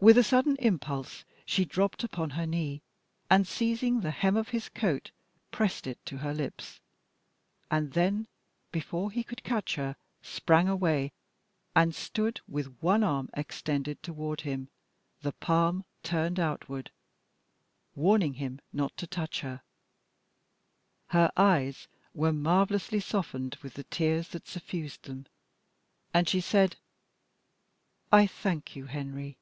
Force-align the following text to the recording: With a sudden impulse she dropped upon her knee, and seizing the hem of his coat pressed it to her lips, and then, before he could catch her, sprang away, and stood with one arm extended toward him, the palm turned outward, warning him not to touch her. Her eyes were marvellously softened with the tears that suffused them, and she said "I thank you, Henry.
With 0.00 0.18
a 0.18 0.24
sudden 0.24 0.56
impulse 0.58 1.24
she 1.46 1.64
dropped 1.64 2.02
upon 2.02 2.30
her 2.30 2.46
knee, 2.46 2.82
and 3.30 3.46
seizing 3.46 4.00
the 4.00 4.10
hem 4.10 4.36
of 4.36 4.48
his 4.48 4.68
coat 4.68 5.12
pressed 5.52 5.86
it 5.86 6.04
to 6.06 6.16
her 6.16 6.34
lips, 6.34 6.80
and 7.70 7.92
then, 7.92 8.26
before 8.72 9.12
he 9.12 9.22
could 9.22 9.44
catch 9.44 9.76
her, 9.76 9.94
sprang 10.20 10.68
away, 10.68 11.12
and 11.76 11.94
stood 11.94 12.40
with 12.48 12.76
one 12.82 13.04
arm 13.04 13.30
extended 13.34 14.02
toward 14.02 14.40
him, 14.40 14.68
the 15.22 15.30
palm 15.30 15.84
turned 16.02 16.40
outward, 16.40 16.90
warning 17.94 18.34
him 18.34 18.60
not 18.72 18.96
to 18.96 19.06
touch 19.06 19.42
her. 19.42 19.62
Her 21.10 21.30
eyes 21.36 21.86
were 22.12 22.32
marvellously 22.32 22.98
softened 22.98 23.56
with 23.62 23.74
the 23.74 23.84
tears 23.84 24.26
that 24.30 24.48
suffused 24.48 25.04
them, 25.04 25.26
and 26.12 26.28
she 26.28 26.40
said 26.40 26.74
"I 28.10 28.26
thank 28.26 28.74
you, 28.74 28.86
Henry. 28.86 29.38